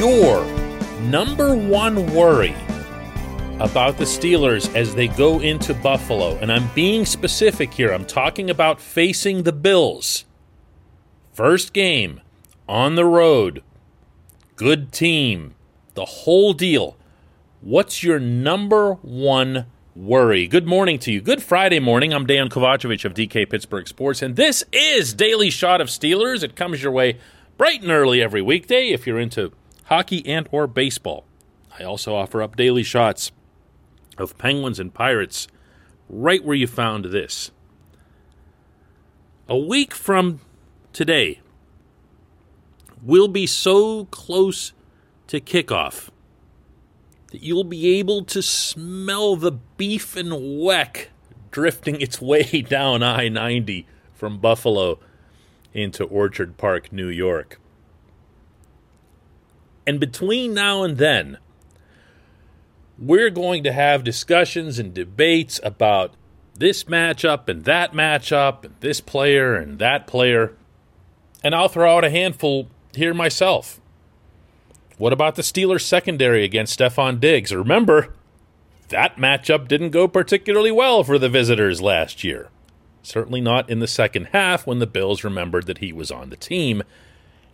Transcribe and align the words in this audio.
Your 0.00 0.46
number 1.02 1.54
one 1.54 2.14
worry 2.14 2.54
about 3.58 3.98
the 3.98 4.04
Steelers 4.04 4.74
as 4.74 4.94
they 4.94 5.08
go 5.08 5.40
into 5.40 5.74
Buffalo? 5.74 6.36
And 6.36 6.50
I'm 6.50 6.70
being 6.74 7.04
specific 7.04 7.70
here. 7.74 7.92
I'm 7.92 8.06
talking 8.06 8.48
about 8.48 8.80
facing 8.80 9.42
the 9.42 9.52
Bills. 9.52 10.24
First 11.34 11.74
game 11.74 12.22
on 12.66 12.94
the 12.94 13.04
road, 13.04 13.62
good 14.56 14.90
team, 14.90 15.54
the 15.92 16.06
whole 16.06 16.54
deal. 16.54 16.96
What's 17.60 18.02
your 18.02 18.18
number 18.18 18.94
one 19.02 19.66
worry? 19.94 20.46
Good 20.46 20.66
morning 20.66 20.98
to 21.00 21.12
you. 21.12 21.20
Good 21.20 21.42
Friday 21.42 21.78
morning. 21.78 22.14
I'm 22.14 22.24
Dan 22.24 22.48
Kovacevic 22.48 23.04
of 23.04 23.12
DK 23.12 23.50
Pittsburgh 23.50 23.86
Sports, 23.86 24.22
and 24.22 24.34
this 24.34 24.64
is 24.72 25.12
Daily 25.12 25.50
Shot 25.50 25.82
of 25.82 25.88
Steelers. 25.88 26.42
It 26.42 26.56
comes 26.56 26.82
your 26.82 26.92
way 26.92 27.18
bright 27.58 27.82
and 27.82 27.90
early 27.90 28.22
every 28.22 28.40
weekday 28.40 28.88
if 28.88 29.06
you're 29.06 29.20
into 29.20 29.52
hockey 29.90 30.24
and 30.24 30.48
or 30.52 30.66
baseball. 30.68 31.24
I 31.78 31.82
also 31.82 32.14
offer 32.14 32.42
up 32.42 32.56
daily 32.56 32.84
shots 32.84 33.32
of 34.16 34.38
Penguins 34.38 34.78
and 34.78 34.94
Pirates 34.94 35.48
right 36.08 36.44
where 36.44 36.56
you 36.56 36.66
found 36.66 37.06
this. 37.06 37.50
A 39.48 39.58
week 39.58 39.92
from 39.92 40.40
today, 40.92 41.40
we'll 43.02 43.28
be 43.28 43.46
so 43.46 44.04
close 44.06 44.72
to 45.26 45.40
kickoff 45.40 46.10
that 47.32 47.42
you'll 47.42 47.64
be 47.64 47.98
able 47.98 48.24
to 48.24 48.42
smell 48.42 49.34
the 49.34 49.52
beef 49.52 50.16
and 50.16 50.30
weck 50.30 51.06
drifting 51.50 52.00
its 52.00 52.20
way 52.20 52.44
down 52.68 53.02
I 53.02 53.28
90 53.28 53.86
from 54.14 54.38
Buffalo 54.38 55.00
into 55.72 56.04
Orchard 56.04 56.56
Park, 56.56 56.92
New 56.92 57.08
York. 57.08 57.60
And 59.86 59.98
between 59.98 60.54
now 60.54 60.82
and 60.82 60.98
then, 60.98 61.38
we're 62.98 63.30
going 63.30 63.64
to 63.64 63.72
have 63.72 64.04
discussions 64.04 64.78
and 64.78 64.92
debates 64.92 65.58
about 65.62 66.14
this 66.54 66.84
matchup 66.84 67.48
and 67.48 67.64
that 67.64 67.92
matchup 67.92 68.64
and 68.64 68.74
this 68.80 69.00
player 69.00 69.54
and 69.56 69.78
that 69.78 70.06
player. 70.06 70.54
And 71.42 71.54
I'll 71.54 71.68
throw 71.68 71.96
out 71.96 72.04
a 72.04 72.10
handful 72.10 72.68
here 72.94 73.14
myself. 73.14 73.80
What 74.98 75.14
about 75.14 75.36
the 75.36 75.42
Steelers 75.42 75.80
secondary 75.80 76.44
against 76.44 76.78
Stefon 76.78 77.18
Diggs? 77.18 77.54
Remember, 77.54 78.12
that 78.88 79.16
matchup 79.16 79.66
didn't 79.66 79.90
go 79.90 80.06
particularly 80.06 80.70
well 80.70 81.02
for 81.02 81.18
the 81.18 81.30
visitors 81.30 81.80
last 81.80 82.22
year. 82.22 82.50
Certainly 83.02 83.40
not 83.40 83.70
in 83.70 83.78
the 83.78 83.86
second 83.86 84.26
half 84.32 84.66
when 84.66 84.78
the 84.78 84.86
Bills 84.86 85.24
remembered 85.24 85.64
that 85.66 85.78
he 85.78 85.90
was 85.90 86.10
on 86.10 86.28
the 86.28 86.36
team 86.36 86.82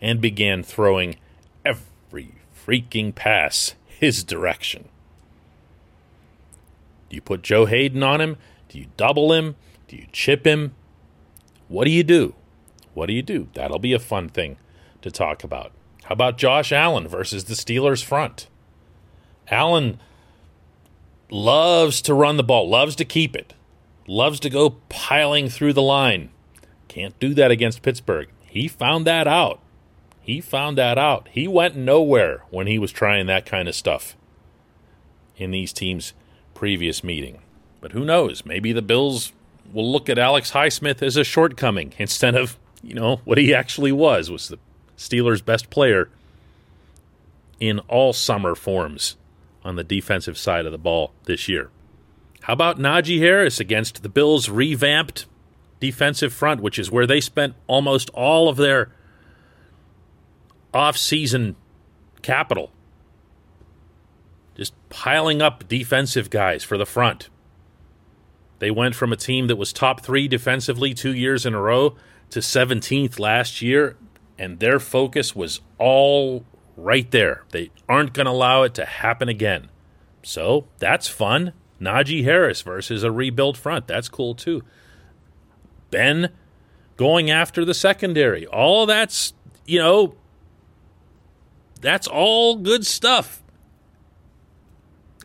and 0.01 0.19
began 0.19 0.61
throwing 0.61 1.15
every 1.63 1.85
freaking 2.11 3.13
pass 3.13 3.75
his 3.85 4.23
direction. 4.23 4.89
Do 7.09 7.15
you 7.15 7.21
put 7.21 7.41
Joe 7.41 7.65
Haden 7.65 8.03
on 8.03 8.19
him? 8.19 8.37
Do 8.69 8.77
you 8.77 8.87
double 8.97 9.31
him? 9.31 9.55
Do 9.87 9.95
you 9.95 10.07
chip 10.11 10.45
him? 10.45 10.75
What 11.67 11.85
do 11.85 11.91
you 11.91 12.03
do? 12.03 12.35
What 12.93 13.05
do 13.05 13.13
you 13.13 13.21
do? 13.21 13.47
That'll 13.53 13.79
be 13.79 13.93
a 13.93 13.99
fun 13.99 14.29
thing 14.29 14.57
to 15.01 15.11
talk 15.11 15.43
about. 15.43 15.71
How 16.03 16.13
about 16.13 16.37
Josh 16.37 16.71
Allen 16.71 17.07
versus 17.07 17.45
the 17.45 17.53
Steelers 17.53 18.03
front? 18.03 18.47
Allen 19.49 19.99
loves 21.29 22.01
to 22.01 22.13
run 22.13 22.37
the 22.37 22.43
ball, 22.43 22.69
loves 22.69 22.95
to 22.97 23.05
keep 23.05 23.35
it, 23.35 23.53
loves 24.07 24.39
to 24.41 24.49
go 24.49 24.71
piling 24.89 25.49
through 25.49 25.73
the 25.73 25.81
line. 25.81 26.29
Can't 26.87 27.17
do 27.19 27.33
that 27.33 27.51
against 27.51 27.81
Pittsburgh. 27.81 28.29
He 28.45 28.67
found 28.67 29.05
that 29.05 29.27
out. 29.27 29.61
He 30.27 30.41
found 30.41 30.77
that 30.77 30.97
out. 30.97 31.29
He 31.31 31.47
went 31.47 31.77
nowhere 31.77 32.43
when 32.49 32.67
he 32.67 32.77
was 32.77 32.91
trying 32.91 33.27
that 33.27 33.45
kind 33.45 33.69
of 33.69 33.73
stuff 33.73 34.17
in 35.37 35.51
these 35.51 35.71
teams' 35.71 36.11
previous 36.53 37.01
meeting. 37.01 37.39
But 37.79 37.93
who 37.93 38.03
knows? 38.03 38.45
Maybe 38.45 38.73
the 38.73 38.81
Bills 38.81 39.31
will 39.71 39.89
look 39.89 40.09
at 40.09 40.19
Alex 40.19 40.51
Highsmith 40.51 41.01
as 41.01 41.15
a 41.15 41.23
shortcoming 41.23 41.93
instead 41.97 42.35
of, 42.35 42.57
you 42.83 42.93
know, 42.93 43.21
what 43.23 43.37
he 43.37 43.53
actually 43.53 43.93
was, 43.93 44.29
was 44.29 44.49
the 44.49 44.59
Steelers' 44.97 45.43
best 45.43 45.69
player 45.69 46.09
in 47.61 47.79
all 47.87 48.11
summer 48.11 48.53
forms 48.53 49.15
on 49.63 49.77
the 49.77 49.83
defensive 49.83 50.37
side 50.37 50.65
of 50.65 50.73
the 50.73 50.77
ball 50.77 51.13
this 51.23 51.47
year. 51.47 51.69
How 52.41 52.51
about 52.51 52.77
Najee 52.77 53.19
Harris 53.19 53.61
against 53.61 54.03
the 54.03 54.09
Bills' 54.09 54.49
revamped 54.49 55.25
defensive 55.79 56.33
front, 56.33 56.61
which 56.61 56.77
is 56.77 56.91
where 56.91 57.07
they 57.07 57.21
spent 57.21 57.55
almost 57.67 58.09
all 58.09 58.49
of 58.49 58.57
their 58.57 58.91
off-season 60.77 61.55
capital 62.21 62.71
just 64.55 64.73
piling 64.89 65.41
up 65.41 65.67
defensive 65.67 66.29
guys 66.29 66.63
for 66.63 66.77
the 66.77 66.85
front. 66.85 67.29
They 68.59 68.71
went 68.71 68.95
from 68.95 69.13
a 69.13 69.15
team 69.15 69.47
that 69.47 69.55
was 69.55 69.71
top 69.71 70.01
3 70.01 70.27
defensively 70.27 70.93
2 70.93 71.13
years 71.13 71.45
in 71.45 71.53
a 71.53 71.61
row 71.61 71.95
to 72.31 72.39
17th 72.39 73.19
last 73.19 73.61
year 73.61 73.97
and 74.39 74.59
their 74.59 74.79
focus 74.79 75.35
was 75.35 75.61
all 75.77 76.43
right 76.75 77.09
there. 77.11 77.43
They 77.51 77.71
aren't 77.89 78.13
going 78.13 78.25
to 78.25 78.31
allow 78.31 78.63
it 78.63 78.73
to 78.75 78.85
happen 78.85 79.29
again. 79.29 79.69
So 80.23 80.67
that's 80.79 81.07
fun. 81.07 81.53
Najee 81.79 82.23
Harris 82.23 82.61
versus 82.61 83.03
a 83.03 83.11
rebuilt 83.11 83.57
front. 83.57 83.87
That's 83.87 84.09
cool 84.09 84.35
too. 84.35 84.63
Ben 85.91 86.31
going 86.97 87.29
after 87.29 87.63
the 87.63 87.73
secondary. 87.73 88.45
All 88.47 88.85
that's, 88.85 89.33
you 89.65 89.79
know, 89.79 90.15
that's 91.77 92.07
all 92.07 92.55
good 92.57 92.85
stuff. 92.85 93.41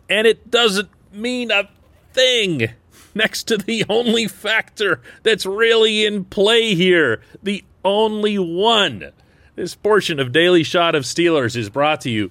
And 0.08 0.26
it 0.26 0.50
doesn't 0.50 0.90
mean 1.12 1.50
a 1.50 1.68
thing 2.12 2.70
next 3.14 3.44
to 3.44 3.56
the 3.56 3.84
only 3.88 4.28
factor 4.28 5.00
that's 5.22 5.46
really 5.46 6.04
in 6.04 6.24
play 6.24 6.74
here 6.74 7.22
the 7.42 7.64
only 7.84 8.38
one. 8.38 9.12
This 9.54 9.74
portion 9.74 10.18
of 10.18 10.32
Daily 10.32 10.62
Shot 10.62 10.94
of 10.94 11.04
Steelers 11.04 11.56
is 11.56 11.68
brought 11.68 12.00
to 12.02 12.10
you 12.10 12.30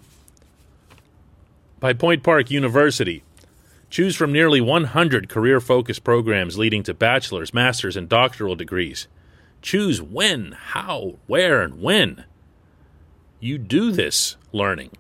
by 1.79 1.93
Point 1.93 2.23
Park 2.23 2.49
University. 2.49 3.23
Choose 3.89 4.15
from 4.15 4.31
nearly 4.31 4.61
100 4.61 5.27
career 5.27 5.59
focused 5.59 6.03
programs 6.03 6.57
leading 6.57 6.81
to 6.83 6.93
bachelor's, 6.93 7.53
master's, 7.53 7.97
and 7.97 8.07
doctoral 8.07 8.55
degrees. 8.55 9.07
Choose 9.61 10.01
when, 10.01 10.53
how, 10.53 11.15
where, 11.27 11.61
and 11.61 11.81
when 11.81 12.23
you 13.41 13.57
do 13.57 13.91
this 13.91 14.37
learning. 14.53 14.91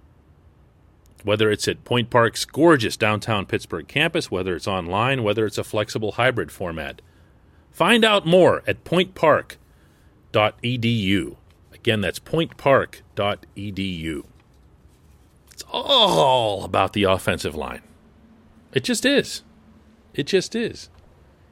Whether 1.23 1.49
it's 1.51 1.67
at 1.67 1.85
Point 1.85 2.09
Park's 2.09 2.43
gorgeous 2.43 2.97
downtown 2.97 3.45
Pittsburgh 3.45 3.87
campus, 3.87 4.31
whether 4.31 4.55
it's 4.55 4.67
online, 4.67 5.21
whether 5.23 5.45
it's 5.45 5.59
a 5.59 5.63
flexible 5.63 6.13
hybrid 6.13 6.51
format. 6.51 7.03
Find 7.71 8.03
out 8.03 8.25
more 8.25 8.63
at 8.65 8.83
pointpark.edu. 8.83 11.35
Again, 11.71 12.01
that's 12.01 12.19
pointpark.edu. 12.19 14.23
It's 15.53 15.63
all 15.71 16.63
about 16.63 16.93
the 16.93 17.03
offensive 17.03 17.53
line. 17.55 17.81
It 18.73 18.83
just 18.83 19.05
is. 19.05 19.43
It 20.13 20.23
just 20.23 20.55
is. 20.55 20.89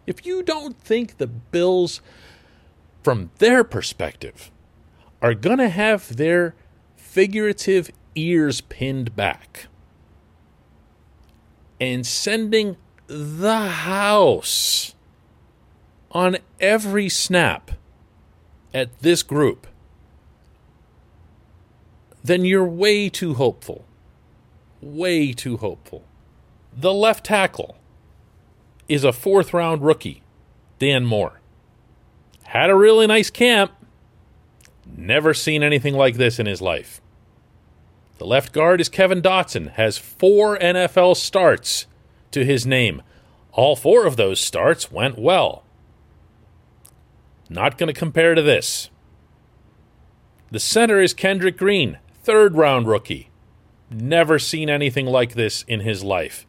If 0.08 0.26
you 0.26 0.42
don't 0.42 0.80
think 0.80 1.18
the 1.18 1.28
Bills, 1.28 2.02
from 3.04 3.30
their 3.38 3.64
perspective, 3.64 4.50
are 5.22 5.36
going 5.36 5.60
to 5.60 5.70
have 5.70 6.18
their 6.18 6.56
figurative 7.10 7.90
ears 8.16 8.62
pinned 8.62 9.16
back 9.16 9.68
and 11.80 12.06
sending 12.06 12.78
the 13.08 13.68
house 13.68 14.94
on 16.12 16.38
every 16.60 17.10
snap 17.10 17.72
at 18.74 19.00
this 19.02 19.24
group, 19.24 19.66
then 22.24 22.46
you're 22.46 22.66
way 22.66 23.10
too 23.10 23.34
hopeful. 23.34 23.86
Way 24.82 25.34
too 25.34 25.58
hopeful. 25.58 26.04
The 26.72 26.94
left 26.94 27.26
tackle, 27.26 27.76
is 28.90 29.04
a 29.04 29.14
fourth 29.14 29.54
round 29.54 29.84
rookie, 29.84 30.24
Dan 30.80 31.06
Moore. 31.06 31.40
Had 32.44 32.70
a 32.70 32.76
really 32.76 33.08
nice 33.08 33.30
camp. 33.30 33.72
Never 34.96 35.34
seen 35.34 35.64
anything 35.64 35.94
like 35.94 36.16
this 36.16 36.40
in 36.40 36.46
his 36.46 36.62
life. 36.62 37.02
The 38.18 38.26
left 38.26 38.52
guard 38.52 38.82
is 38.82 38.90
Kevin 38.90 39.22
Dotson, 39.22 39.72
has 39.72 39.98
four 39.98 40.58
NFL 40.58 41.16
starts 41.16 41.88
to 42.32 42.44
his 42.44 42.66
name. 42.66 43.02
All 43.54 43.76
four 43.76 44.06
of 44.06 44.18
those 44.18 44.40
starts 44.42 44.92
went 44.92 45.18
well. 45.18 45.64
Not 47.50 47.78
going 47.78 47.88
to 47.88 47.98
compare 47.98 48.36
to 48.36 48.42
this. 48.42 48.90
The 50.52 50.60
center 50.60 51.00
is 51.00 51.14
Kendrick 51.14 51.58
Green, 51.58 52.00
third 52.24 52.56
round 52.56 52.88
rookie. 52.88 53.30
Never 53.90 54.38
seen 54.38 54.70
anything 54.70 55.06
like 55.06 55.34
this 55.34 55.64
in 55.68 55.80
his 55.80 56.04
life. 56.04 56.46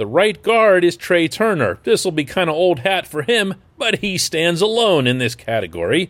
The 0.00 0.06
right 0.06 0.42
guard 0.42 0.82
is 0.82 0.96
Trai 0.96 1.30
Turner. 1.30 1.78
This 1.82 2.06
will 2.06 2.12
be 2.12 2.24
kind 2.24 2.48
of 2.48 2.56
old 2.56 2.78
hat 2.78 3.06
for 3.06 3.20
him, 3.20 3.56
but 3.76 3.98
he 3.98 4.16
stands 4.16 4.62
alone 4.62 5.06
in 5.06 5.18
this 5.18 5.34
category. 5.34 6.08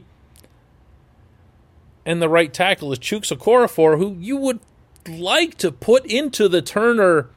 And 2.06 2.22
the 2.22 2.28
right 2.28 2.54
tackle 2.54 2.92
is 2.92 3.00
Chuks 3.00 3.36
Okorafor, 3.36 3.98
who 3.98 4.16
you 4.20 4.36
would 4.36 4.60
like 5.08 5.56
to 5.56 5.72
put 5.72 6.06
into 6.06 6.48
the 6.48 6.62
Turner 6.62 7.30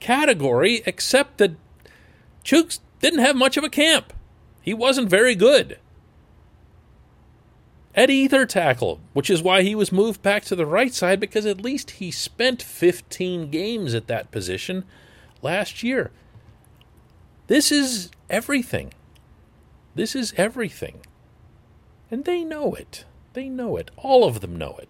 category, 0.00 0.82
except 0.84 1.38
that 1.38 1.54
Chuks 2.44 2.80
didn't 2.98 3.20
have 3.20 3.36
much 3.36 3.56
of 3.56 3.62
a 3.62 3.70
camp. 3.70 4.12
He 4.62 4.74
wasn't 4.74 5.08
very 5.08 5.36
good 5.36 5.78
at 7.94 8.10
either 8.10 8.46
tackle, 8.46 8.98
which 9.12 9.30
is 9.30 9.44
why 9.44 9.62
he 9.62 9.76
was 9.76 9.92
moved 9.92 10.22
back 10.22 10.44
to 10.46 10.56
the 10.56 10.66
right 10.66 10.92
side 10.92 11.20
because 11.20 11.46
at 11.46 11.62
least 11.62 11.92
he 11.92 12.10
spent 12.10 12.60
15 12.60 13.48
games 13.48 13.94
at 13.94 14.08
that 14.08 14.32
position 14.32 14.82
last 15.42 15.82
year. 15.82 16.10
This 17.48 17.70
is 17.70 18.10
everything. 18.30 18.94
This 19.94 20.14
is 20.14 20.32
everything. 20.36 21.04
And 22.10 22.24
they 22.24 22.44
know 22.44 22.74
it. 22.74 23.04
They 23.34 23.48
know 23.48 23.76
it. 23.76 23.90
All 23.96 24.24
of 24.24 24.40
them 24.40 24.56
know 24.56 24.76
it. 24.80 24.88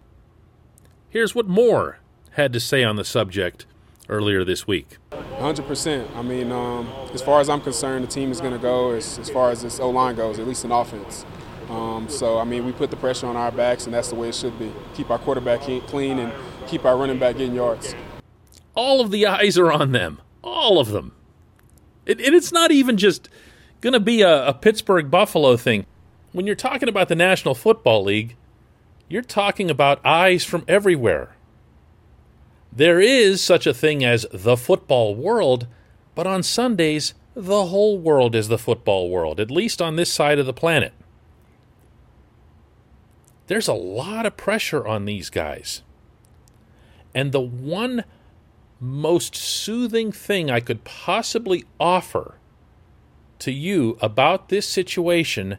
Here's 1.09 1.35
what 1.35 1.47
Moore 1.47 1.99
had 2.31 2.53
to 2.53 2.59
say 2.59 2.83
on 2.83 2.95
the 2.95 3.03
subject 3.03 3.65
earlier 4.09 4.43
this 4.43 4.67
week. 4.67 4.97
100%. 5.11 6.15
I 6.15 6.21
mean, 6.21 6.51
um, 6.51 6.89
as 7.13 7.21
far 7.21 7.39
as 7.39 7.49
I'm 7.49 7.61
concerned, 7.61 8.03
the 8.03 8.09
team 8.09 8.31
is 8.31 8.39
going 8.39 8.53
to 8.53 8.59
go 8.59 8.91
as, 8.91 9.19
as 9.19 9.29
far 9.29 9.51
as 9.51 9.61
this 9.61 9.79
O 9.79 9.89
line 9.89 10.15
goes, 10.15 10.39
at 10.39 10.47
least 10.47 10.65
in 10.65 10.71
offense. 10.71 11.25
Um, 11.69 12.07
so, 12.09 12.37
I 12.37 12.43
mean, 12.43 12.65
we 12.65 12.71
put 12.71 12.89
the 12.91 12.97
pressure 12.97 13.27
on 13.27 13.35
our 13.35 13.51
backs, 13.51 13.85
and 13.85 13.93
that's 13.93 14.09
the 14.09 14.15
way 14.15 14.29
it 14.29 14.35
should 14.35 14.57
be. 14.59 14.71
Keep 14.95 15.09
our 15.09 15.19
quarterback 15.19 15.61
clean 15.87 16.19
and 16.19 16.31
keep 16.67 16.85
our 16.85 16.97
running 16.97 17.19
back 17.19 17.37
getting 17.37 17.55
yards. 17.55 17.95
All 18.75 19.01
of 19.01 19.11
the 19.11 19.25
eyes 19.27 19.57
are 19.57 19.71
on 19.71 19.91
them. 19.91 20.21
All 20.43 20.79
of 20.79 20.89
them. 20.89 21.13
It, 22.05 22.19
and 22.19 22.35
it's 22.35 22.51
not 22.51 22.71
even 22.71 22.97
just 22.97 23.29
going 23.81 23.93
to 23.93 23.99
be 23.99 24.21
a, 24.21 24.47
a 24.47 24.53
Pittsburgh 24.53 25.09
Buffalo 25.09 25.57
thing. 25.57 25.85
When 26.31 26.45
you're 26.45 26.55
talking 26.55 26.89
about 26.89 27.07
the 27.07 27.15
National 27.15 27.55
Football 27.55 28.03
League, 28.03 28.35
you're 29.07 29.21
talking 29.21 29.69
about 29.69 30.05
eyes 30.05 30.43
from 30.43 30.65
everywhere. 30.67 31.35
There 32.71 32.99
is 32.99 33.41
such 33.41 33.67
a 33.67 33.73
thing 33.73 34.03
as 34.03 34.25
the 34.33 34.57
football 34.57 35.15
world, 35.15 35.67
but 36.15 36.25
on 36.25 36.41
Sundays, 36.41 37.13
the 37.35 37.65
whole 37.65 37.99
world 37.99 38.35
is 38.35 38.47
the 38.47 38.57
football 38.57 39.09
world, 39.09 39.39
at 39.39 39.51
least 39.51 39.81
on 39.81 39.95
this 39.95 40.11
side 40.11 40.39
of 40.39 40.45
the 40.45 40.53
planet. 40.53 40.93
There's 43.47 43.67
a 43.67 43.73
lot 43.73 44.25
of 44.25 44.37
pressure 44.37 44.87
on 44.87 45.05
these 45.05 45.29
guys. 45.29 45.83
And 47.13 47.31
the 47.31 47.41
one 47.41 48.05
most 48.83 49.35
soothing 49.35 50.11
thing 50.11 50.51
I 50.51 50.59
could 50.59 50.83
possibly 50.83 51.63
offer 51.79 52.35
to 53.39 53.51
you 53.51 53.97
about 54.01 54.49
this 54.49 54.67
situation 54.67 55.57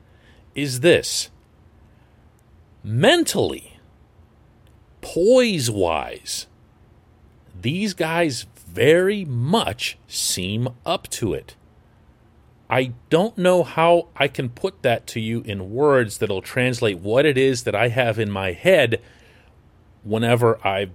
is 0.54 0.80
this 0.80 1.30
mentally, 2.82 3.78
poise 5.00 5.70
wise, 5.70 6.46
these 7.58 7.94
guys 7.94 8.46
very 8.68 9.24
much 9.24 9.96
seem 10.06 10.68
up 10.84 11.08
to 11.08 11.32
it. 11.32 11.56
I 12.68 12.92
don't 13.08 13.38
know 13.38 13.62
how 13.62 14.08
I 14.16 14.28
can 14.28 14.48
put 14.48 14.82
that 14.82 15.06
to 15.08 15.20
you 15.20 15.40
in 15.42 15.70
words 15.70 16.18
that'll 16.18 16.42
translate 16.42 16.98
what 16.98 17.24
it 17.24 17.38
is 17.38 17.62
that 17.64 17.74
I 17.74 17.88
have 17.88 18.18
in 18.18 18.30
my 18.30 18.52
head 18.52 19.00
whenever 20.02 20.64
I've 20.66 20.90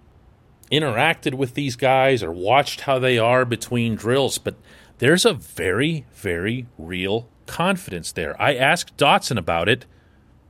interacted 0.72 1.34
with 1.34 1.54
these 1.54 1.76
guys 1.76 2.22
or 2.24 2.32
watched 2.32 2.82
how 2.82 3.00
they 3.00 3.18
are 3.18 3.46
between 3.46 3.96
drills, 3.96 4.38
but 4.38 4.56
there's 5.00 5.26
a 5.26 5.34
very, 5.34 6.06
very 6.14 6.68
real 6.78 7.28
confidence 7.46 8.12
there. 8.12 8.40
I 8.42 8.56
asked 8.56 8.98
Dotson 8.98 9.38
about 9.38 9.68
it 9.68 9.86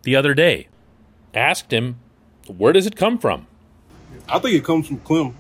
the 0.04 0.16
other 0.16 0.34
day. 0.34 0.68
Asked 1.34 1.72
him, 1.72 2.00
where 2.48 2.74
does 2.74 2.88
it 2.88 2.96
come 2.96 3.18
from? 3.18 3.48
I 4.28 4.40
think 4.40 4.56
it 4.56 4.66
comes 4.66 4.88
from 4.88 5.00
Klemm. 5.00 5.34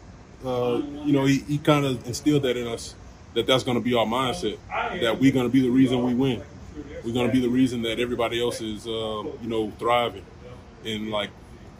Uh, 0.45 0.81
you 1.03 1.11
know, 1.11 1.25
he, 1.25 1.39
he 1.39 1.57
kind 1.57 1.85
of 1.85 2.05
instilled 2.07 2.43
that 2.43 2.55
in 2.55 2.67
us 2.67 2.95
that 3.33 3.45
that's 3.45 3.63
going 3.63 3.75
to 3.75 3.83
be 3.83 3.93
our 3.93 4.05
mindset. 4.05 4.57
That 5.01 5.19
we're 5.19 5.31
going 5.33 5.45
to 5.45 5.51
be 5.51 5.61
the 5.61 5.69
reason 5.69 6.03
we 6.03 6.13
win. 6.13 6.41
We're 7.03 7.13
going 7.13 7.27
to 7.27 7.33
be 7.33 7.41
the 7.41 7.49
reason 7.49 7.81
that 7.83 7.99
everybody 7.99 8.41
else 8.41 8.61
is, 8.61 8.87
uh, 8.87 8.89
you 9.41 9.49
know, 9.49 9.71
thriving. 9.79 10.25
And 10.85 11.09
like, 11.09 11.29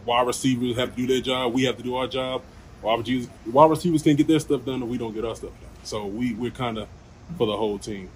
wide 0.04 0.26
receivers 0.26 0.76
have 0.76 0.90
to 0.90 0.96
do 0.96 1.06
their 1.06 1.20
job. 1.20 1.54
We 1.54 1.64
have 1.64 1.76
to 1.76 1.82
do 1.82 1.96
our 1.96 2.06
job. 2.06 2.42
Wide 2.82 2.98
receivers, 2.98 3.28
wide 3.46 3.70
receivers 3.70 4.02
can 4.02 4.16
get 4.16 4.26
their 4.26 4.40
stuff 4.40 4.64
done, 4.64 4.82
and 4.82 4.88
we 4.90 4.98
don't 4.98 5.14
get 5.14 5.24
our 5.24 5.36
stuff 5.36 5.52
done. 5.60 5.70
So 5.84 6.06
we 6.06 6.34
we're 6.34 6.50
kind 6.50 6.78
of 6.78 6.88
for 7.36 7.46
the 7.46 7.56
whole 7.56 7.78
team. 7.78 8.08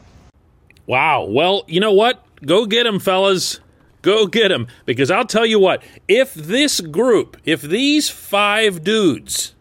Wow. 0.86 1.24
Well, 1.24 1.64
you 1.66 1.80
know 1.80 1.92
what? 1.92 2.24
Go 2.44 2.66
get 2.66 2.84
them, 2.84 2.98
fellas. 2.98 3.60
Go 4.02 4.26
get 4.26 4.48
them. 4.48 4.66
Because 4.84 5.10
I'll 5.10 5.26
tell 5.26 5.46
you 5.46 5.58
what, 5.58 5.82
if 6.08 6.34
this 6.34 6.80
group, 6.80 7.38
if 7.44 7.62
these 7.62 8.10
five 8.10 8.84
dudes 8.84 9.54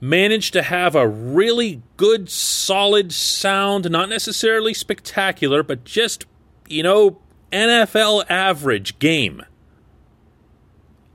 manage 0.00 0.50
to 0.52 0.62
have 0.62 0.94
a 0.94 1.06
really 1.06 1.82
good, 1.96 2.28
solid 2.28 3.12
sound, 3.12 3.88
not 3.90 4.08
necessarily 4.08 4.74
spectacular, 4.74 5.62
but 5.62 5.84
just, 5.84 6.26
you 6.68 6.82
know, 6.82 7.18
NFL 7.52 8.28
average 8.28 8.98
game 8.98 9.42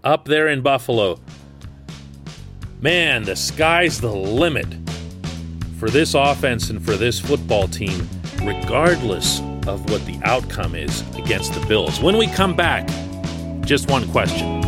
up 0.04 0.26
there 0.26 0.48
in 0.48 0.62
Buffalo. 0.62 1.20
Man, 2.84 3.22
the 3.22 3.36
sky's 3.36 4.02
the 4.02 4.12
limit 4.12 4.66
for 5.78 5.92
this 5.92 6.16
offense 6.16 6.72
and 6.72 6.84
for 6.84 6.96
this 6.96 7.20
football 7.20 7.68
team, 7.68 8.10
regardless 8.42 9.40
of 9.68 9.88
what 9.92 10.04
the 10.08 10.20
outcome 10.24 10.74
is 10.74 11.04
against 11.16 11.54
the 11.54 11.64
Bills. 11.68 12.02
When 12.02 12.18
we 12.18 12.26
come 12.26 12.56
back, 12.56 12.90
just 13.64 13.88
one 13.88 14.10
question. 14.10 14.61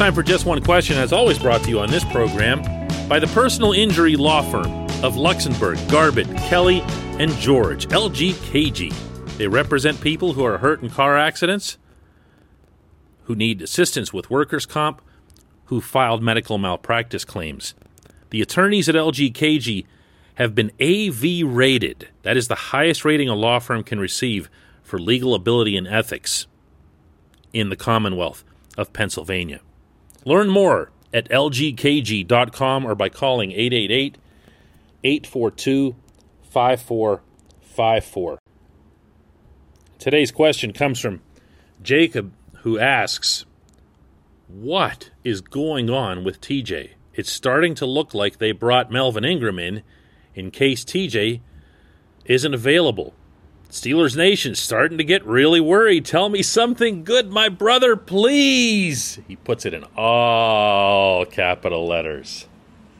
Time 0.00 0.14
for 0.14 0.22
Just 0.22 0.46
One 0.46 0.62
Question, 0.62 0.96
as 0.96 1.12
always 1.12 1.38
brought 1.38 1.62
to 1.64 1.68
you 1.68 1.78
on 1.78 1.90
this 1.90 2.06
program 2.06 2.62
by 3.06 3.18
the 3.18 3.26
personal 3.34 3.74
injury 3.74 4.16
law 4.16 4.40
firm 4.40 4.86
of 5.04 5.16
Luxenberg, 5.16 5.76
Garbett, 5.90 6.26
Kelly, 6.38 6.80
and 7.18 7.30
George, 7.32 7.86
LGKG. 7.88 8.94
They 9.36 9.46
represent 9.46 10.00
people 10.00 10.32
who 10.32 10.42
are 10.42 10.56
hurt 10.56 10.82
in 10.82 10.88
car 10.88 11.18
accidents, 11.18 11.76
who 13.24 13.34
need 13.34 13.60
assistance 13.60 14.10
with 14.10 14.30
workers' 14.30 14.64
comp, 14.64 15.02
who 15.66 15.82
filed 15.82 16.22
medical 16.22 16.56
malpractice 16.56 17.26
claims. 17.26 17.74
The 18.30 18.40
attorneys 18.40 18.88
at 18.88 18.94
LGKG 18.94 19.84
have 20.36 20.54
been 20.54 20.72
AV 20.80 21.44
rated. 21.44 22.08
That 22.22 22.38
is 22.38 22.48
the 22.48 22.54
highest 22.54 23.04
rating 23.04 23.28
a 23.28 23.34
law 23.34 23.58
firm 23.58 23.82
can 23.84 24.00
receive 24.00 24.48
for 24.82 24.98
legal 24.98 25.34
ability 25.34 25.76
and 25.76 25.86
ethics 25.86 26.46
in 27.52 27.68
the 27.68 27.76
Commonwealth 27.76 28.44
of 28.78 28.94
Pennsylvania. 28.94 29.60
Learn 30.24 30.48
more 30.48 30.90
at 31.12 31.28
lgkg.com 31.28 32.86
or 32.86 32.94
by 32.94 33.08
calling 33.08 33.52
888 33.52 34.18
842 35.02 35.96
5454. 36.42 38.38
Today's 39.98 40.32
question 40.32 40.72
comes 40.72 40.98
from 40.98 41.20
Jacob, 41.82 42.32
who 42.62 42.78
asks, 42.78 43.44
What 44.48 45.10
is 45.24 45.40
going 45.40 45.90
on 45.90 46.24
with 46.24 46.40
TJ? 46.40 46.90
It's 47.14 47.30
starting 47.30 47.74
to 47.76 47.86
look 47.86 48.14
like 48.14 48.38
they 48.38 48.52
brought 48.52 48.90
Melvin 48.90 49.24
Ingram 49.24 49.58
in 49.58 49.82
in 50.34 50.50
case 50.50 50.84
TJ 50.84 51.40
isn't 52.24 52.54
available. 52.54 53.14
Steelers 53.70 54.16
Nation 54.16 54.56
starting 54.56 54.98
to 54.98 55.04
get 55.04 55.24
really 55.24 55.60
worried. 55.60 56.04
Tell 56.04 56.28
me 56.28 56.42
something 56.42 57.04
good, 57.04 57.30
my 57.30 57.48
brother, 57.48 57.94
please. 57.94 59.20
He 59.28 59.36
puts 59.36 59.64
it 59.64 59.72
in 59.72 59.84
all 59.96 61.24
capital 61.24 61.86
letters. 61.86 62.48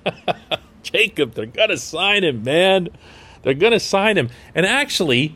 Jacob, 0.84 1.34
they're 1.34 1.46
going 1.46 1.70
to 1.70 1.76
sign 1.76 2.22
him, 2.22 2.44
man. 2.44 2.88
They're 3.42 3.54
going 3.54 3.72
to 3.72 3.80
sign 3.80 4.16
him. 4.16 4.30
And 4.54 4.64
actually, 4.64 5.34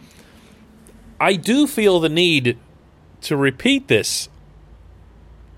I 1.18 1.34
do 1.34 1.66
feel 1.66 1.98
the 1.98 2.08
need 2.08 2.56
to 3.22 3.36
repeat 3.36 3.88
this 3.88 4.28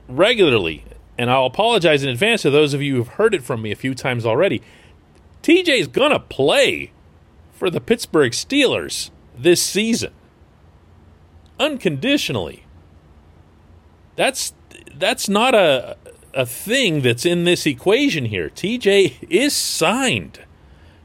regularly. 0.09 0.85
And 1.19 1.31
I'll 1.31 1.47
apologize 1.47 2.03
in 2.03 2.09
advance 2.09 2.43
to 2.43 2.51
those 2.51 2.73
of 2.73 2.81
you 2.81 2.97
who've 2.97 3.09
heard 3.09 3.35
it 3.35 3.43
from 3.43 3.61
me 3.61 3.73
a 3.73 3.77
few 3.77 3.95
times 3.95 4.25
already. 4.25 4.63
TJ's 5.43 5.87
going 5.87 6.13
to 6.13 6.21
play 6.21 6.93
for 7.53 7.69
the 7.69 7.81
Pittsburgh 7.81 8.33
Steelers 8.33 9.11
this 9.37 9.63
season 9.63 10.13
unconditionally. 11.59 12.65
That's 14.17 14.55
that's 14.95 15.29
not 15.29 15.55
a 15.55 15.97
a 16.35 16.47
thing 16.47 17.01
that's 17.01 17.25
in 17.25 17.45
this 17.45 17.65
equation 17.67 18.27
here. 18.27 18.51
TJ 18.51 19.27
is 19.31 19.55
signed 19.55 20.41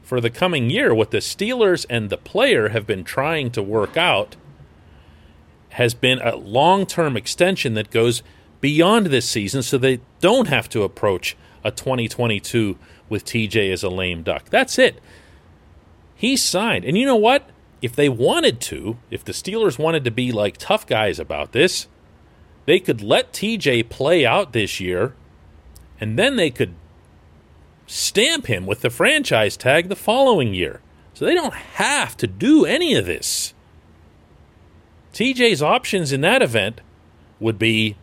for 0.02 0.20
the 0.20 0.30
coming 0.30 0.68
year. 0.68 0.94
What 0.94 1.10
the 1.10 1.18
Steelers 1.18 1.86
and 1.88 2.10
the 2.10 2.18
player 2.18 2.68
have 2.68 2.86
been 2.86 3.02
trying 3.02 3.50
to 3.52 3.62
work 3.62 3.96
out 3.96 4.36
has 5.70 5.94
been 5.94 6.20
a 6.20 6.36
long-term 6.36 7.16
extension 7.16 7.72
that 7.74 7.90
goes 7.90 8.22
beyond 8.60 9.06
this 9.06 9.26
season 9.26 9.62
so 9.62 9.78
they 9.78 10.00
don't 10.20 10.48
have 10.48 10.68
to 10.68 10.82
approach 10.82 11.34
a 11.64 11.70
2022 11.70 12.76
with 13.08 13.24
TJ 13.24 13.72
as 13.72 13.82
a 13.82 13.88
lame 13.88 14.22
duck. 14.22 14.50
That's 14.50 14.78
it. 14.78 15.00
He's 16.14 16.42
signed. 16.42 16.84
And 16.84 16.98
you 16.98 17.06
know 17.06 17.16
what? 17.16 17.48
If 17.82 17.94
they 17.94 18.08
wanted 18.08 18.60
to, 18.62 18.96
if 19.10 19.24
the 19.24 19.32
Steelers 19.32 19.78
wanted 19.78 20.04
to 20.04 20.10
be 20.10 20.32
like 20.32 20.56
tough 20.56 20.86
guys 20.86 21.18
about 21.18 21.52
this, 21.52 21.88
they 22.64 22.78
could 22.78 23.02
let 23.02 23.32
TJ 23.32 23.88
play 23.90 24.24
out 24.24 24.52
this 24.52 24.80
year 24.80 25.14
and 26.00 26.18
then 26.18 26.36
they 26.36 26.50
could 26.50 26.74
stamp 27.86 28.46
him 28.46 28.66
with 28.66 28.80
the 28.80 28.90
franchise 28.90 29.56
tag 29.56 29.88
the 29.88 29.96
following 29.96 30.54
year. 30.54 30.80
So 31.14 31.24
they 31.24 31.34
don't 31.34 31.54
have 31.54 32.16
to 32.18 32.26
do 32.26 32.64
any 32.64 32.94
of 32.94 33.04
this. 33.04 33.52
TJ's 35.12 35.62
options 35.62 36.12
in 36.12 36.22
that 36.22 36.40
event 36.40 36.80
would 37.38 37.58
be 37.58 37.96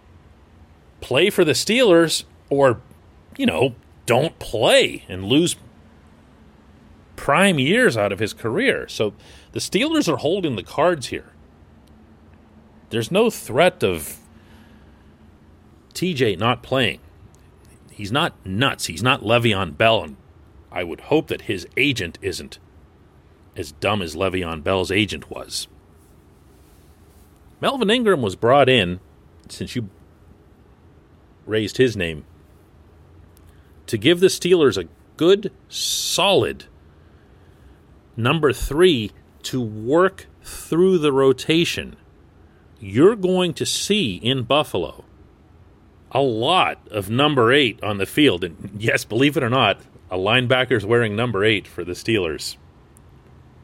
play 1.01 1.29
for 1.29 1.43
the 1.43 1.53
Steelers 1.53 2.23
or, 2.49 2.81
you 3.37 3.45
know, 3.45 3.75
don't 4.05 4.37
play 4.39 5.05
and 5.07 5.25
lose 5.25 5.55
prime 7.29 7.59
years 7.59 7.95
out 7.95 8.11
of 8.11 8.17
his 8.17 8.33
career. 8.33 8.87
So 8.87 9.13
the 9.51 9.59
Steelers 9.59 10.11
are 10.11 10.17
holding 10.17 10.55
the 10.55 10.63
cards 10.63 11.09
here. 11.09 11.31
There's 12.89 13.11
no 13.11 13.29
threat 13.29 13.83
of 13.83 14.17
TJ 15.93 16.39
not 16.39 16.63
playing. 16.63 17.01
He's 17.91 18.11
not 18.11 18.33
nuts. 18.43 18.87
He's 18.87 19.03
not 19.03 19.21
Le'Veon 19.21 19.77
Bell, 19.77 20.03
and 20.05 20.17
I 20.71 20.83
would 20.83 21.01
hope 21.01 21.27
that 21.27 21.41
his 21.41 21.67
agent 21.77 22.17
isn't 22.23 22.57
as 23.55 23.73
dumb 23.73 24.01
as 24.01 24.15
Le'Veon 24.15 24.63
Bell's 24.63 24.89
agent 24.89 25.29
was. 25.29 25.67
Melvin 27.61 27.91
Ingram 27.91 28.23
was 28.23 28.35
brought 28.35 28.69
in, 28.69 29.01
since 29.49 29.75
you 29.75 29.87
raised 31.45 31.77
his 31.77 31.95
name, 31.95 32.25
to 33.85 33.99
give 33.99 34.19
the 34.19 34.29
Steelers 34.29 34.83
a 34.83 34.89
good, 35.15 35.51
solid 35.67 36.65
number 38.19 38.53
three 38.53 39.11
to 39.43 39.61
work 39.61 40.27
through 40.43 40.97
the 40.97 41.11
rotation. 41.11 41.95
You're 42.79 43.15
going 43.15 43.53
to 43.55 43.65
see 43.65 44.15
in 44.15 44.43
Buffalo 44.43 45.05
a 46.11 46.21
lot 46.21 46.79
of 46.89 47.09
number 47.09 47.51
eight 47.51 47.81
on 47.83 47.97
the 47.97 48.05
field. 48.05 48.43
And 48.43 48.71
yes, 48.77 49.05
believe 49.05 49.37
it 49.37 49.43
or 49.43 49.49
not, 49.49 49.79
a 50.09 50.17
linebacker's 50.17 50.85
wearing 50.85 51.15
number 51.15 51.43
eight 51.43 51.67
for 51.67 51.83
the 51.83 51.93
Steelers. 51.93 52.57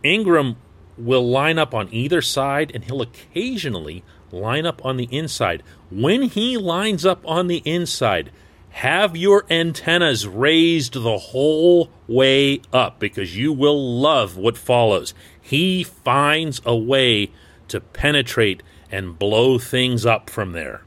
Ingram 0.03 0.57
will 0.97 1.27
line 1.27 1.57
up 1.57 1.73
on 1.73 1.89
either 1.91 2.21
side 2.21 2.71
and 2.73 2.83
he'll 2.83 3.01
occasionally 3.01 4.03
line 4.31 4.65
up 4.65 4.83
on 4.85 4.97
the 4.97 5.09
inside. 5.11 5.63
When 5.89 6.23
he 6.23 6.57
lines 6.57 7.05
up 7.05 7.25
on 7.25 7.47
the 7.47 7.61
inside, 7.65 8.31
have 8.79 9.15
your 9.15 9.45
antennas 9.49 10.27
raised 10.27 10.93
the 10.93 11.17
whole 11.17 11.89
way 12.07 12.61
up 12.73 12.99
because 12.99 13.35
you 13.37 13.51
will 13.51 13.99
love 13.99 14.37
what 14.37 14.57
follows. 14.57 15.13
He 15.41 15.83
finds 15.83 16.61
a 16.65 16.75
way 16.75 17.31
to 17.67 17.79
penetrate 17.79 18.63
and 18.91 19.17
blow 19.19 19.57
things 19.57 20.05
up 20.05 20.29
from 20.29 20.51
there 20.51 20.85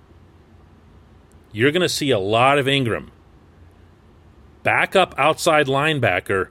you're 1.52 1.72
going 1.72 1.82
to 1.82 1.88
see 1.88 2.10
a 2.10 2.18
lot 2.18 2.58
of 2.58 2.68
Ingram. 2.68 3.10
Backup 4.62 5.14
outside 5.18 5.66
linebacker 5.66 6.48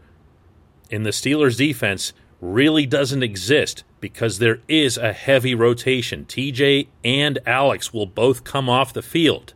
in 0.89 1.03
the 1.03 1.11
Steelers 1.11 1.57
defense 1.57 2.13
really 2.41 2.85
doesn't 2.85 3.23
exist 3.23 3.83
because 3.99 4.39
there 4.39 4.59
is 4.67 4.97
a 4.97 5.13
heavy 5.13 5.53
rotation. 5.53 6.25
TJ 6.25 6.87
and 7.03 7.39
Alex 7.45 7.93
will 7.93 8.05
both 8.05 8.43
come 8.43 8.69
off 8.69 8.93
the 8.93 9.01
field. 9.01 9.53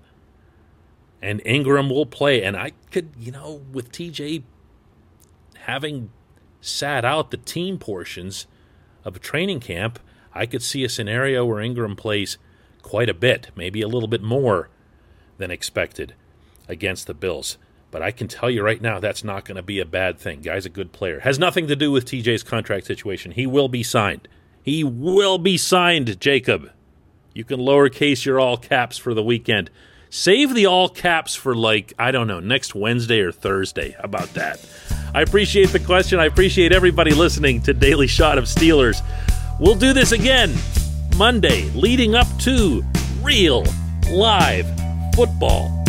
And 1.22 1.42
Ingram 1.46 1.90
will 1.90 2.06
play. 2.06 2.44
And 2.44 2.58
I 2.58 2.72
could, 2.90 3.12
you 3.18 3.32
know, 3.32 3.62
with 3.72 3.92
TJ 3.92 4.44
having 5.66 6.10
sat 6.62 7.06
out 7.06 7.32
the 7.32 7.38
team 7.38 7.78
portions 7.78 8.48
of 9.04 9.16
a 9.16 9.20
training 9.20 9.60
camp, 9.60 10.00
I 10.34 10.46
could 10.46 10.64
see 10.64 10.84
a 10.84 10.90
scenario 10.90 11.46
where 11.46 11.60
Ingram 11.60 11.96
plays 11.96 12.38
quite 12.82 13.10
a 13.10 13.14
bit, 13.14 13.50
maybe 13.56 13.82
a 13.82 13.88
little 13.88 14.08
bit 14.08 14.22
more 14.22 14.70
than 15.38 15.52
expected 15.52 16.14
against 16.68 17.08
the 17.08 17.14
Bills. 17.14 17.58
But 17.92 18.02
I 18.02 18.12
can 18.12 18.28
tell 18.28 18.50
you 18.50 18.64
right 18.64 18.82
now, 18.82 19.00
that's 19.00 19.24
not 19.24 19.44
going 19.44 19.58
to 19.58 19.64
be 19.64 19.80
a 19.80 19.86
bad 19.86 20.18
thing. 20.18 20.42
Guy's 20.42 20.66
a 20.66 20.70
good 20.70 20.94
player. 20.94 21.20
Has 21.20 21.38
nothing 21.38 21.68
to 21.68 21.76
do 21.76 21.92
with 21.92 22.06
TJ's 22.06 22.44
contract 22.44 22.86
situation. 22.86 23.32
He 23.32 23.46
will 23.46 23.68
be 23.68 23.84
signed. 23.84 24.28
He 24.64 24.84
will 24.84 25.38
be 25.38 25.58
signed, 25.58 26.20
Jacob. 26.20 26.72
You 27.34 27.44
can 27.44 27.60
lowercase 27.60 28.24
your 28.24 28.40
all 28.40 28.58
caps 28.58 28.98
for 28.98 29.14
the 29.14 29.24
weekend. 29.24 29.70
Save 30.14 30.54
the 30.54 30.66
all 30.66 30.90
caps 30.90 31.36
for, 31.36 31.56
like, 31.56 31.94
I 31.98 32.12
don't 32.12 32.28
know, 32.28 32.42
next 32.42 32.76
Wednesday 32.76 33.22
or 33.22 33.32
Thursday. 33.32 33.92
How 33.92 34.04
about 34.04 34.34
that? 34.34 34.60
I 35.16 35.22
appreciate 35.22 35.70
the 35.70 35.80
question. 35.80 36.20
I 36.20 36.26
appreciate 36.26 36.74
everybody 36.74 37.12
listening 37.12 37.62
to 37.62 37.74
Daily 37.74 38.08
Shot 38.08 38.38
of 38.38 38.44
Steelers. 38.44 39.02
We'll 39.58 39.76
do 39.76 39.94
this 39.94 40.12
again 40.12 40.54
Monday, 41.16 41.70
leading 41.70 42.14
up 42.14 42.28
to 42.40 42.84
real 43.22 43.64
live 44.12 44.68
football. 45.16 45.82